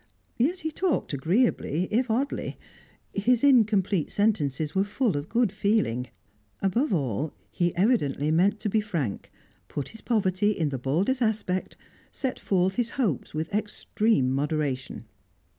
Yet 0.39 0.61
he 0.61 0.71
talked 0.71 1.13
agreeably, 1.13 1.87
if 1.91 2.09
oddly; 2.09 2.57
his 3.13 3.43
incomplete 3.43 4.09
sentences 4.09 4.73
were 4.73 4.83
full 4.83 5.15
of 5.15 5.29
good 5.29 5.51
feeling; 5.51 6.07
above 6.59 6.91
all, 6.91 7.35
he 7.51 7.75
evidently 7.75 8.31
meant 8.31 8.59
to 8.61 8.67
be 8.69 8.81
frank, 8.81 9.31
put 9.67 9.89
his 9.89 10.01
poverty 10.01 10.53
in 10.53 10.69
the 10.69 10.79
baldest 10.79 11.21
aspect, 11.21 11.77
set 12.11 12.39
forth 12.39 12.77
his 12.77 12.89
hopes 12.97 13.35
with 13.35 13.53
extreme 13.53 14.31
moderation. 14.31 15.05